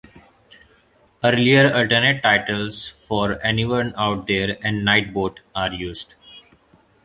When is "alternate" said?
1.71-2.23